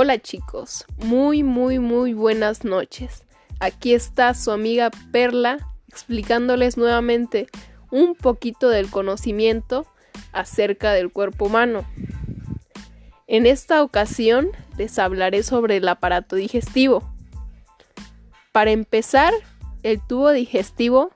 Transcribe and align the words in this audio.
Hola 0.00 0.20
chicos, 0.20 0.84
muy 0.98 1.42
muy 1.42 1.80
muy 1.80 2.14
buenas 2.14 2.62
noches. 2.62 3.24
Aquí 3.58 3.94
está 3.94 4.32
su 4.32 4.52
amiga 4.52 4.92
Perla 5.10 5.58
explicándoles 5.88 6.76
nuevamente 6.76 7.48
un 7.90 8.14
poquito 8.14 8.68
del 8.68 8.92
conocimiento 8.92 9.88
acerca 10.30 10.92
del 10.92 11.10
cuerpo 11.10 11.46
humano. 11.46 11.84
En 13.26 13.44
esta 13.44 13.82
ocasión 13.82 14.52
les 14.76 15.00
hablaré 15.00 15.42
sobre 15.42 15.78
el 15.78 15.88
aparato 15.88 16.36
digestivo. 16.36 17.02
Para 18.52 18.70
empezar, 18.70 19.34
el 19.82 20.00
tubo 20.00 20.30
digestivo 20.30 21.10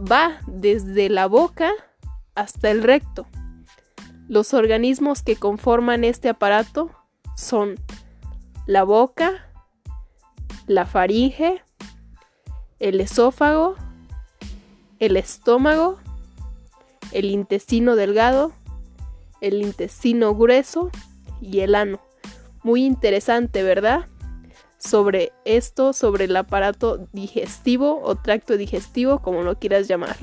va 0.00 0.40
desde 0.46 1.10
la 1.10 1.26
boca 1.26 1.70
hasta 2.34 2.70
el 2.70 2.82
recto. 2.82 3.26
Los 4.26 4.54
organismos 4.54 5.22
que 5.22 5.36
conforman 5.36 6.02
este 6.02 6.30
aparato 6.30 6.90
son 7.36 7.74
la 8.66 8.82
boca, 8.82 9.46
la 10.66 10.86
faringe, 10.86 11.62
el 12.80 13.00
esófago, 13.00 13.76
el 14.98 15.16
estómago, 15.16 15.98
el 17.12 17.26
intestino 17.26 17.94
delgado, 17.96 18.52
el 19.40 19.62
intestino 19.62 20.34
grueso 20.34 20.90
y 21.40 21.60
el 21.60 21.74
ano. 21.74 22.00
Muy 22.62 22.84
interesante, 22.84 23.62
¿verdad? 23.62 24.06
Sobre 24.78 25.32
esto, 25.44 25.92
sobre 25.92 26.24
el 26.24 26.36
aparato 26.36 27.08
digestivo 27.12 28.00
o 28.02 28.16
tracto 28.16 28.56
digestivo, 28.56 29.20
como 29.20 29.42
lo 29.42 29.58
quieras 29.58 29.86
llamar. 29.86 30.16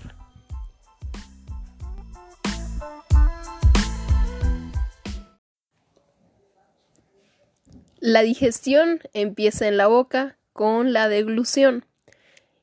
La 8.06 8.22
digestión 8.22 9.00
empieza 9.14 9.66
en 9.66 9.78
la 9.78 9.88
boca 9.88 10.36
con 10.52 10.92
la 10.92 11.08
deglución. 11.08 11.86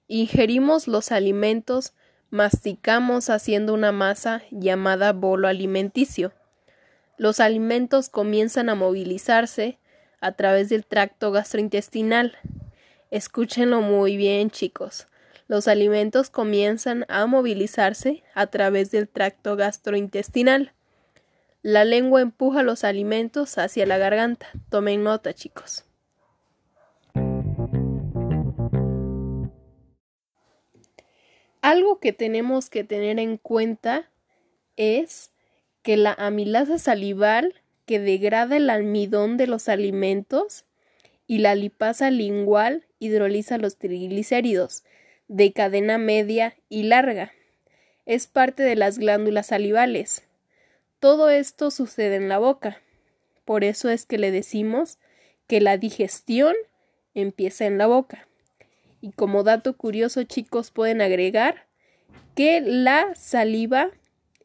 Ingerimos 0.07 0.87
los 0.87 1.13
alimentos, 1.13 1.95
masticamos 2.29 3.31
haciendo 3.31 3.73
una 3.73 3.91
masa 3.91 4.43
llamada 4.51 5.15
bolo 5.15 5.49
alimenticio. 5.49 6.35
Los 7.17 7.41
alimentos 7.41 8.11
comienzan 8.11 8.69
a 8.69 8.75
movilizarse 8.75 9.79
a 10.21 10.33
través 10.33 10.69
del 10.69 10.85
tracto 10.85 11.33
gastrointestinal. 11.33 12.37
Escúchenlo 13.11 13.81
muy 13.81 14.19
bien, 14.19 14.51
chicos. 14.51 15.07
Los 15.49 15.69
alimentos 15.69 16.29
comienzan 16.29 17.07
a 17.09 17.25
movilizarse 17.25 18.25
a 18.35 18.49
través 18.49 18.91
del 18.91 19.09
tracto 19.09 19.57
gastrointestinal. 19.57 20.75
La 21.63 21.85
lengua 21.85 22.23
empuja 22.23 22.63
los 22.63 22.85
alimentos 22.85 23.59
hacia 23.59 23.85
la 23.85 23.99
garganta. 23.99 24.47
Tomen 24.71 25.03
nota, 25.03 25.35
chicos. 25.35 25.85
Algo 31.61 32.01
que 32.01 32.15
tenemos 32.15 32.71
que 32.71 32.85
tener 32.85 33.19
en 33.19 33.37
cuenta 33.37 34.09
es 34.77 35.33
que 35.83 35.99
la 35.99 36.15
amilasa 36.15 36.79
salival 36.79 37.55
que 37.85 38.01
degrada 38.01 38.57
el 38.57 38.71
almidón 38.71 39.37
de 39.37 39.47
los 39.47 39.69
alimentos 39.69 40.65
y 41.27 41.39
la 41.39 41.55
lipasa 41.55 42.11
lingual 42.11 42.87
hidroliza 42.99 43.59
los 43.59 43.77
triglicéridos 43.77 44.85
de 45.29 45.53
cadena 45.53 45.99
media 45.99 46.57
y 46.71 46.85
larga. 46.85 47.33
Es 48.07 48.27
parte 48.27 48.63
de 48.63 48.77
las 48.77 48.99
glándulas 48.99 49.49
salivales. 49.49 50.27
Todo 51.01 51.31
esto 51.31 51.71
sucede 51.71 52.17
en 52.17 52.29
la 52.29 52.39
boca. 52.39 52.83
Por 53.45 53.65
eso 53.65 53.89
es 53.89 54.05
que 54.07 54.19
le 54.19 54.31
decimos 54.31 54.99
que 55.47 55.61
la 55.61 55.79
digestión 55.79 56.55
empieza 57.15 57.65
en 57.65 57.79
la 57.79 57.87
boca. 57.87 58.29
Y 59.01 59.13
como 59.13 59.43
dato 59.43 59.75
curioso, 59.77 60.23
chicos, 60.25 60.71
pueden 60.71 61.01
agregar 61.01 61.65
que 62.35 62.61
la 62.61 63.15
saliva 63.15 63.89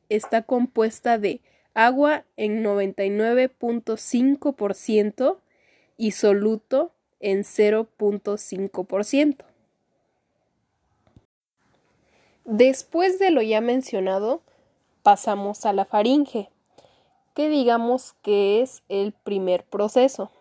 está 0.07 0.43
compuesta 0.43 1.17
de 1.17 1.41
agua 1.73 2.23
en 2.37 2.63
99.5% 2.63 5.39
y 5.97 6.11
soluto 6.11 6.93
en 7.19 7.43
0.5%. 7.43 9.43
Después 12.45 13.19
de 13.19 13.31
lo 13.31 13.41
ya 13.41 13.59
mencionado, 13.59 14.41
pasamos 15.05 15.67
a 15.67 15.73
la 15.73 15.85
faringe, 15.85 16.49
que 17.35 17.47
digamos 17.47 18.13
que 18.23 18.63
es 18.63 18.81
el 18.89 19.11
primer 19.11 19.63
proceso, 19.63 20.31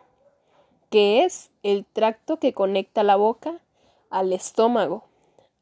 que 0.89 1.23
es 1.23 1.51
el 1.63 1.85
tracto 1.85 2.39
que 2.39 2.55
conecta 2.55 3.03
la 3.03 3.17
boca 3.17 3.61
al 4.09 4.33
estómago. 4.33 5.05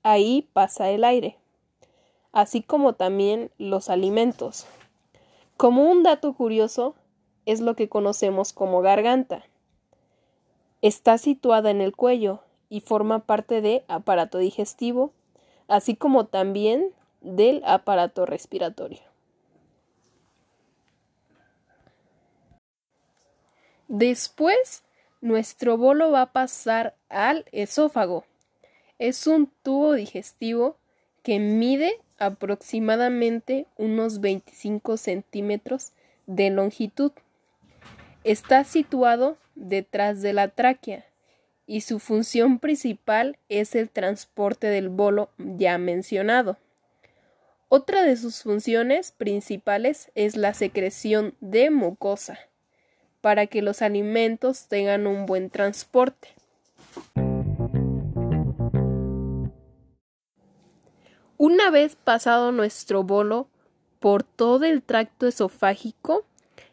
Ahí 0.05 0.49
pasa 0.53 0.89
el 0.91 1.03
aire, 1.03 1.37
así 2.31 2.63
como 2.63 2.93
también 2.93 3.51
los 3.59 3.91
alimentos. 3.91 4.67
Como 5.57 5.91
un 5.91 6.05
dato 6.05 6.33
curioso, 6.35 6.95
es 7.45 7.61
lo 7.61 7.75
que 7.75 7.89
conocemos 7.89 8.53
como 8.53 8.83
garganta. 8.83 9.43
Está 10.81 11.19
situada 11.19 11.73
en 11.73 11.81
el 11.81 11.97
cuello 11.97 12.39
y 12.69 12.83
forma 12.83 13.19
parte 13.19 13.63
de 13.63 13.85
aparato 13.89 14.39
digestivo, 14.39 15.11
así 15.67 15.97
como 15.97 16.27
también 16.27 16.93
del 17.23 17.63
aparato 17.65 18.27
respiratorio. 18.27 19.01
Después, 23.89 24.83
nuestro 25.21 25.77
bolo 25.77 26.11
va 26.11 26.23
a 26.23 26.33
pasar 26.33 26.95
al 27.09 27.45
esófago. 27.53 28.25
Es 28.99 29.27
un 29.27 29.51
tubo 29.63 29.93
digestivo 29.93 30.77
que 31.23 31.39
mide 31.39 32.01
aproximadamente 32.19 33.67
unos 33.77 34.21
25 34.21 34.97
centímetros 34.97 35.93
de 36.27 36.51
longitud. 36.51 37.13
Está 38.25 38.65
situado 38.65 39.37
detrás 39.55 40.23
de 40.23 40.33
la 40.33 40.49
tráquea 40.49 41.05
y 41.67 41.83
su 41.83 41.99
función 41.99 42.59
principal 42.59 43.39
es 43.49 43.75
el 43.75 43.91
transporte 43.91 44.69
del 44.69 44.89
bolo 44.89 45.31
ya 45.39 45.79
mencionado. 45.79 46.57
Otra 47.75 48.03
de 48.03 48.19
sus 48.19 48.43
funciones 48.43 49.13
principales 49.13 50.13
es 50.15 50.37
la 50.37 50.53
secreción 50.53 51.33
de 51.41 51.71
mucosa, 51.71 52.39
para 53.23 53.47
que 53.47 53.63
los 53.63 53.81
alimentos 53.81 54.69
tengan 54.69 55.07
un 55.07 55.25
buen 55.25 55.49
transporte. 55.49 56.29
Una 61.39 61.71
vez 61.71 61.97
pasado 61.97 62.53
nuestro 62.53 63.05
bolo 63.05 63.49
por 64.01 64.23
todo 64.23 64.67
el 64.67 64.83
tracto 64.83 65.27
esofágico, 65.27 66.27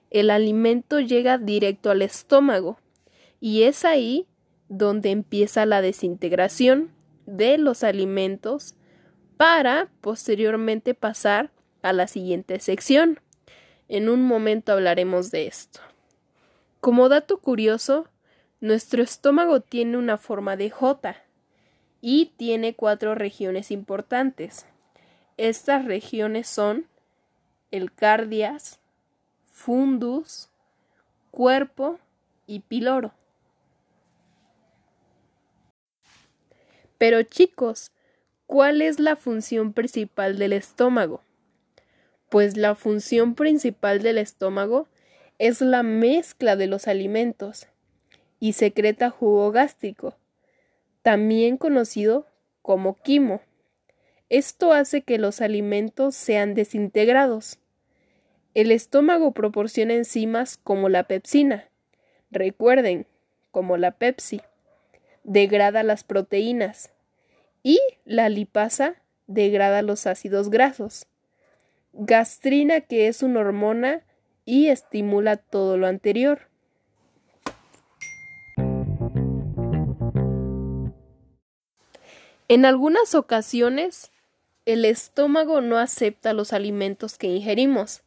el 0.10 0.30
alimento 0.30 1.00
llega 1.00 1.38
directo 1.38 1.92
al 1.92 2.02
estómago 2.02 2.78
y 3.40 3.64
es 3.64 3.86
ahí 3.86 4.28
donde 4.68 5.12
empieza 5.12 5.66
la 5.66 5.82
desintegración 5.82 6.92
de 7.26 7.58
los 7.58 7.86
alimentos 7.86 8.76
para 9.40 9.88
posteriormente 10.02 10.94
pasar 10.94 11.50
a 11.82 11.94
la 11.94 12.08
siguiente 12.08 12.60
sección. 12.60 13.22
En 13.88 14.10
un 14.10 14.22
momento 14.22 14.74
hablaremos 14.74 15.32
de 15.32 15.48
esto. 15.48 15.80
Como 16.82 17.08
dato 17.08 17.38
curioso, 17.38 18.10
nuestro 18.60 19.02
estómago 19.02 19.62
tiene 19.62 19.96
una 19.96 20.18
forma 20.18 20.58
de 20.58 20.70
J 20.70 21.16
y 22.02 22.34
tiene 22.36 22.76
cuatro 22.76 23.16
regiones 23.16 23.72
importantes. 23.72 24.66
Estas 25.38 25.86
regiones 25.86 26.50
son 26.50 26.88
el 27.72 27.94
cardias, 27.94 28.82
fundus, 29.54 30.50
cuerpo 31.32 31.98
y 32.46 32.60
piloro. 32.60 33.14
Pero 36.98 37.24
chicos, 37.24 37.94
¿Cuál 38.50 38.82
es 38.82 39.00
la 39.00 39.16
función 39.16 39.74
principal 39.74 40.40
del 40.40 40.54
estómago? 40.54 41.22
Pues 42.30 42.58
la 42.58 42.74
función 42.74 43.36
principal 43.36 44.02
del 44.02 44.18
estómago 44.18 44.88
es 45.38 45.62
la 45.62 45.84
mezcla 45.84 46.56
de 46.56 46.66
los 46.66 46.88
alimentos 46.88 47.68
y 48.40 48.54
secreta 48.54 49.12
jugo 49.12 49.52
gástrico, 49.52 50.16
también 51.04 51.58
conocido 51.58 52.26
como 52.64 52.96
quimo. 52.96 53.42
Esto 54.30 54.74
hace 54.74 55.04
que 55.04 55.20
los 55.20 55.42
alimentos 55.42 56.16
sean 56.16 56.56
desintegrados. 56.56 57.60
El 58.56 58.72
estómago 58.72 59.32
proporciona 59.32 59.94
enzimas 59.94 60.58
como 60.58 60.90
la 60.90 61.04
pepsina. 61.04 61.70
Recuerden, 62.32 63.06
como 63.52 63.78
la 63.78 63.92
Pepsi. 63.92 64.42
Degrada 65.24 65.84
las 65.84 66.04
proteínas 66.04 66.92
y 67.64 67.80
la 68.06 68.30
lipasa 68.30 68.96
degrada 69.28 69.82
los 69.82 70.08
ácidos 70.08 70.50
grasos. 70.50 71.06
Gastrina, 71.94 72.82
que 72.82 73.08
es 73.08 73.24
una 73.24 73.42
hormona 73.42 74.04
y 74.46 74.68
estimula 74.68 75.38
todo 75.38 75.78
lo 75.78 75.88
anterior. 75.88 76.50
En 82.48 82.66
algunas 82.66 83.14
ocasiones, 83.14 84.12
el 84.66 84.84
estómago 84.86 85.62
no 85.62 85.78
acepta 85.78 86.34
los 86.34 86.52
alimentos 86.52 87.18
que 87.18 87.28
ingerimos 87.28 88.02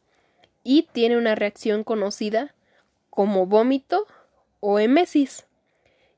y 0.63 0.83
tiene 0.91 1.17
una 1.17 1.35
reacción 1.35 1.85
conocida 1.85 2.53
como 3.09 3.45
vómito 3.45 4.05
o 4.59 4.79
emesis. 4.79 5.45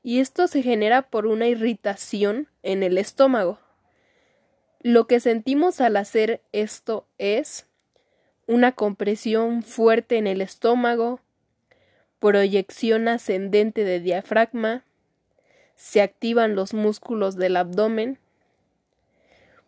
Y 0.06 0.20
esto 0.20 0.46
se 0.46 0.62
genera 0.62 1.02
por 1.02 1.26
una 1.26 1.48
irritación 1.48 2.46
en 2.62 2.84
el 2.84 2.96
estómago. 2.96 3.58
Lo 4.80 5.08
que 5.08 5.18
sentimos 5.18 5.80
al 5.80 5.96
hacer 5.96 6.42
esto 6.52 7.08
es 7.18 7.66
una 8.46 8.70
compresión 8.70 9.64
fuerte 9.64 10.16
en 10.16 10.28
el 10.28 10.42
estómago, 10.42 11.18
proyección 12.20 13.08
ascendente 13.08 13.82
de 13.82 13.98
diafragma, 13.98 14.84
se 15.74 16.02
activan 16.02 16.54
los 16.54 16.72
músculos 16.72 17.34
del 17.34 17.56
abdomen. 17.56 18.20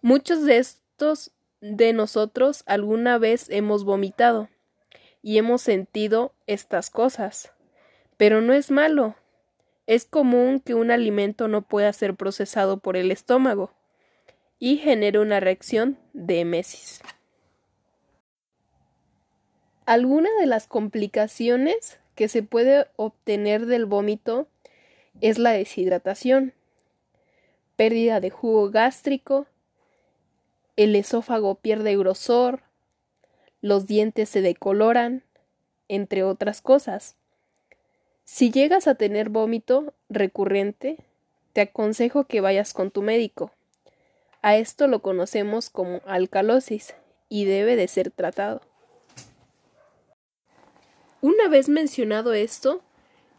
Muchos 0.03 0.45
de 0.45 0.59
estos 0.59 1.33
de 1.61 1.93
nosotros 1.93 2.63
alguna 2.67 3.19
vez 3.19 3.51
hemos 3.51 3.83
vomitado 3.83 4.49
y 5.21 5.39
hemos 5.39 5.63
sentido 5.63 6.33
estas 6.47 6.91
cosas. 6.91 7.51
Pero 8.17 8.41
no 8.41 8.53
es 8.53 8.71
malo. 8.71 9.17
Es 9.89 10.05
común 10.05 10.61
que 10.61 10.75
un 10.75 10.91
alimento 10.91 11.49
no 11.49 11.63
pueda 11.63 11.91
ser 11.95 12.15
procesado 12.15 12.77
por 12.77 12.99
el 12.99 13.11
estómago 13.11 13.73
y 14.59 14.77
genere 14.77 15.19
una 15.19 15.41
reacción 15.41 15.97
de 16.13 16.41
emesis. 16.41 17.01
Alguna 19.87 20.29
de 20.41 20.45
las 20.45 20.67
complicaciones 20.67 21.99
que 22.17 22.29
se 22.29 22.43
puede 22.43 22.87
obtener 22.97 23.65
del 23.65 23.87
vómito 23.87 24.47
es 25.23 25.39
la 25.39 25.53
deshidratación, 25.53 26.53
pérdida 27.77 28.21
de 28.21 28.29
jugo 28.29 28.71
gástrico, 28.71 29.47
el 30.77 30.97
esófago 30.97 31.55
pierde 31.55 31.97
grosor, 31.97 32.61
los 33.63 33.87
dientes 33.87 34.29
se 34.29 34.43
decoloran, 34.43 35.25
entre 35.89 36.25
otras 36.25 36.61
cosas. 36.61 37.18
Si 38.31 38.51
llegas 38.51 38.87
a 38.87 38.95
tener 38.95 39.31
vómito 39.31 39.95
recurrente, 40.11 40.99
te 41.55 41.63
aconsejo 41.63 42.25
que 42.25 42.43
vayas 42.43 42.75
con 42.75 42.91
tu 42.91 43.01
médico. 43.01 43.53
A 44.43 44.59
esto 44.59 44.87
lo 44.87 45.01
conocemos 45.01 45.71
como 45.71 46.03
alcalosis 46.07 46.95
y 47.31 47.47
debe 47.47 47.75
de 47.75 47.89
ser 47.89 48.11
tratado. 48.11 48.61
Una 51.23 51.49
vez 51.49 51.71
mencionado 51.71 52.35
esto, 52.35 52.83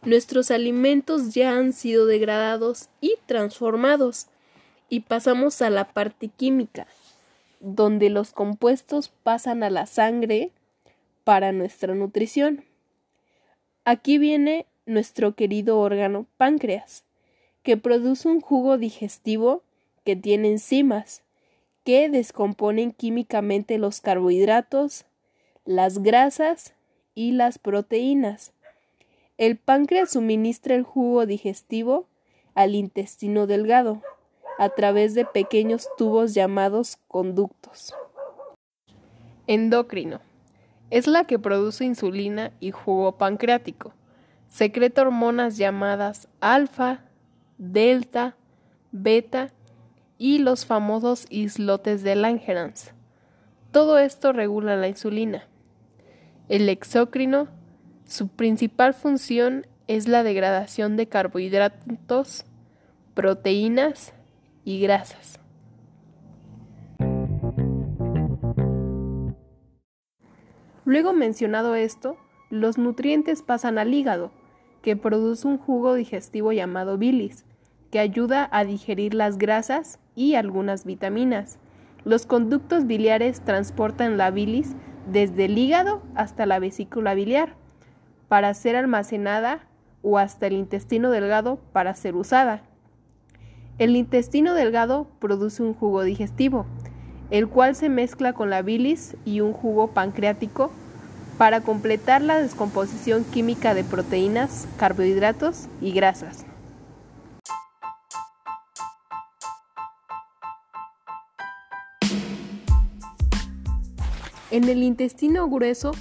nuestros 0.02 0.50
alimentos 0.50 1.34
ya 1.34 1.56
han 1.56 1.72
sido 1.72 2.04
degradados 2.04 2.88
y 3.00 3.14
transformados 3.26 4.26
y 4.88 5.00
pasamos 5.00 5.62
a 5.62 5.70
la 5.70 5.92
parte 5.92 6.28
química, 6.28 6.88
donde 7.60 8.10
los 8.10 8.32
compuestos 8.32 9.08
pasan 9.22 9.62
a 9.62 9.70
la 9.70 9.86
sangre 9.86 10.50
para 11.22 11.52
nuestra 11.52 11.94
nutrición. 11.94 12.64
Aquí 13.84 14.18
viene 14.18 14.66
nuestro 14.86 15.34
querido 15.34 15.78
órgano 15.78 16.26
páncreas, 16.36 17.04
que 17.62 17.76
produce 17.76 18.28
un 18.28 18.40
jugo 18.40 18.78
digestivo 18.78 19.62
que 20.04 20.16
tiene 20.16 20.50
enzimas, 20.50 21.22
que 21.84 22.08
descomponen 22.08 22.92
químicamente 22.92 23.78
los 23.78 24.00
carbohidratos, 24.00 25.04
las 25.64 26.02
grasas 26.02 26.74
y 27.14 27.32
las 27.32 27.58
proteínas. 27.58 28.52
El 29.38 29.56
páncreas 29.56 30.10
suministra 30.10 30.74
el 30.74 30.82
jugo 30.82 31.26
digestivo 31.26 32.06
al 32.54 32.74
intestino 32.74 33.46
delgado 33.46 34.02
a 34.58 34.68
través 34.68 35.14
de 35.14 35.24
pequeños 35.24 35.88
tubos 35.96 36.34
llamados 36.34 36.98
conductos. 37.08 37.94
Endocrino. 39.46 40.20
Es 40.90 41.06
la 41.06 41.24
que 41.24 41.38
produce 41.38 41.84
insulina 41.84 42.52
y 42.60 42.72
jugo 42.72 43.16
pancreático. 43.16 43.92
Secreta 44.50 45.02
hormonas 45.02 45.56
llamadas 45.56 46.28
alfa, 46.40 47.04
delta, 47.56 48.36
beta 48.90 49.52
y 50.18 50.40
los 50.40 50.66
famosos 50.66 51.26
islotes 51.30 52.02
de 52.02 52.16
Langerhans. 52.16 52.92
Todo 53.70 53.98
esto 53.98 54.32
regula 54.32 54.76
la 54.76 54.88
insulina. 54.88 55.44
El 56.48 56.68
exócrino, 56.68 57.46
su 58.04 58.26
principal 58.26 58.92
función 58.92 59.66
es 59.86 60.08
la 60.08 60.24
degradación 60.24 60.96
de 60.96 61.06
carbohidratos, 61.06 62.44
proteínas 63.14 64.12
y 64.64 64.80
grasas. 64.80 65.38
Luego 70.84 71.12
mencionado 71.12 71.76
esto, 71.76 72.16
los 72.50 72.78
nutrientes 72.78 73.42
pasan 73.42 73.78
al 73.78 73.94
hígado, 73.94 74.32
que 74.82 74.96
produce 74.96 75.46
un 75.46 75.58
jugo 75.58 75.94
digestivo 75.94 76.52
llamado 76.52 76.98
bilis, 76.98 77.44
que 77.90 77.98
ayuda 77.98 78.48
a 78.52 78.64
digerir 78.64 79.14
las 79.14 79.38
grasas 79.38 79.98
y 80.14 80.34
algunas 80.34 80.84
vitaminas. 80.84 81.58
Los 82.04 82.26
conductos 82.26 82.86
biliares 82.86 83.40
transportan 83.40 84.16
la 84.16 84.30
bilis 84.30 84.74
desde 85.10 85.46
el 85.46 85.58
hígado 85.58 86.02
hasta 86.14 86.46
la 86.46 86.58
vesícula 86.58 87.14
biliar 87.14 87.56
para 88.28 88.54
ser 88.54 88.76
almacenada 88.76 89.66
o 90.02 90.18
hasta 90.18 90.46
el 90.46 90.54
intestino 90.54 91.10
delgado 91.10 91.58
para 91.72 91.94
ser 91.94 92.14
usada. 92.14 92.62
El 93.78 93.96
intestino 93.96 94.54
delgado 94.54 95.08
produce 95.18 95.62
un 95.62 95.74
jugo 95.74 96.04
digestivo, 96.04 96.66
el 97.30 97.48
cual 97.48 97.74
se 97.74 97.88
mezcla 97.88 98.32
con 98.32 98.50
la 98.50 98.62
bilis 98.62 99.16
y 99.24 99.40
un 99.40 99.52
jugo 99.52 99.88
pancreático 99.88 100.70
para 101.40 101.62
completar 101.62 102.20
la 102.20 102.38
descomposición 102.38 103.24
química 103.24 103.72
de 103.72 103.82
proteínas, 103.82 104.68
carbohidratos 104.76 105.68
y 105.80 105.92
grasas. 105.92 106.44
En 114.50 114.64
el 114.64 114.82
intestino 114.82 115.48
grueso, 115.48 115.92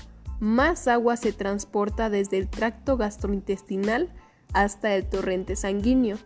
más 0.41 0.89
agua 0.89 1.15
se 1.15 1.31
transporta 1.31 2.09
desde 2.09 2.37
el 2.37 2.49
tracto 2.49 2.97
gastrointestinal 2.97 4.09
hasta 4.51 4.93
el 4.93 5.07
torrente 5.07 5.55
sanguíneo. 5.55 6.17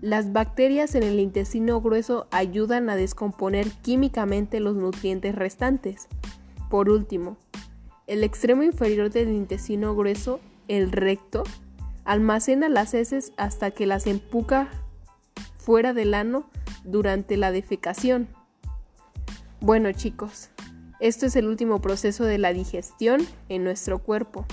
Las 0.00 0.32
bacterias 0.32 0.96
en 0.96 1.04
el 1.04 1.20
intestino 1.20 1.80
grueso 1.80 2.26
ayudan 2.32 2.90
a 2.90 2.96
descomponer 2.96 3.68
químicamente 3.82 4.58
los 4.58 4.74
nutrientes 4.74 5.36
restantes. 5.36 6.08
Por 6.68 6.90
último, 6.90 7.36
el 8.06 8.22
extremo 8.22 8.62
inferior 8.62 9.10
del 9.10 9.30
intestino 9.30 9.94
grueso, 9.96 10.40
el 10.68 10.92
recto, 10.92 11.44
almacena 12.04 12.68
las 12.68 12.94
heces 12.94 13.32
hasta 13.36 13.70
que 13.72 13.86
las 13.86 14.06
empuja 14.06 14.68
fuera 15.58 15.92
del 15.92 16.14
ano 16.14 16.48
durante 16.84 17.36
la 17.36 17.50
defecación. 17.50 18.28
Bueno 19.60 19.90
chicos, 19.92 20.50
esto 21.00 21.26
es 21.26 21.34
el 21.34 21.46
último 21.46 21.80
proceso 21.80 22.24
de 22.24 22.38
la 22.38 22.52
digestión 22.52 23.26
en 23.48 23.64
nuestro 23.64 23.98
cuerpo. 23.98 24.46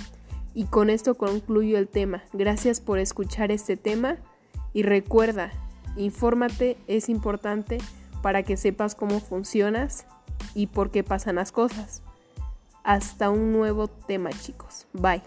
Y 0.56 0.66
con 0.66 0.90
esto 0.90 1.16
concluyo 1.16 1.78
el 1.78 1.88
tema. 1.88 2.24
Gracias 2.32 2.80
por 2.80 3.00
escuchar 3.00 3.52
este 3.52 3.76
tema 3.76 4.18
y 4.72 4.84
recuerda, 4.84 5.52
infórmate, 5.98 6.78
es 6.88 7.10
importante 7.10 7.80
para 8.22 8.44
que 8.44 8.58
sepas 8.58 8.94
cómo 8.96 9.20
funcionas 9.20 10.06
y 10.54 10.68
por 10.68 10.92
qué 10.92 11.04
pasan 11.04 11.36
las 11.36 11.52
cosas. 11.52 12.04
Hasta 12.84 13.30
un 13.30 13.52
nuevo 13.52 13.88
tema 13.88 14.30
chicos. 14.32 14.88
Bye. 14.94 15.24